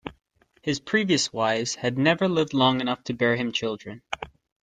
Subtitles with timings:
[0.63, 4.01] His previous wives had never lived long enough to bear him children.